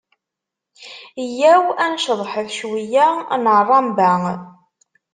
[1.37, 3.07] Yya-w ad nceḍḥet cwiyya
[3.41, 4.13] n ṛṛamba.